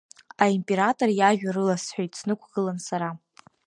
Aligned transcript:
Аимператор 0.43 1.09
иажәа 1.13 1.49
рыласҳәеит 1.55 2.11
снықәгылан 2.19 2.77
сара. 2.87 3.09